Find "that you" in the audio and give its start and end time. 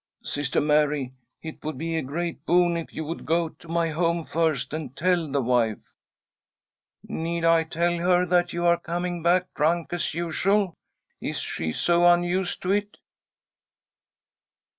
8.25-8.65